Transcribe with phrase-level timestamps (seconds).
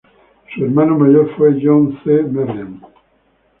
[0.55, 2.09] Su hermano mayor fue John C.
[2.23, 2.81] Merriam.